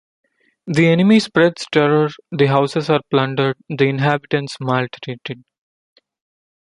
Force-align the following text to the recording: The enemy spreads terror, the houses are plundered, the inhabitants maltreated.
The 0.65 0.87
enemy 0.87 1.19
spreads 1.19 1.67
terror, 1.71 2.09
the 2.31 2.47
houses 2.47 2.89
are 2.89 3.01
plundered, 3.11 3.55
the 3.69 3.85
inhabitants 3.85 4.57
maltreated. 4.59 5.43